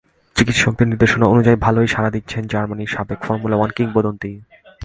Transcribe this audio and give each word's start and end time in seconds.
চিকিৎসকদের 0.35 0.87
নির্দেশনা 0.87 1.25
অনুযায়ী 1.27 1.57
ভালোই 1.65 1.87
সাড়া 1.87 2.11
দিচ্ছেন 2.15 2.43
জার্মানির 2.47 2.93
সাবেক 2.95 3.19
ফর্মুলা 3.27 3.55
ওয়ান 3.57 3.71
কিংবদন্তি। 3.77 4.31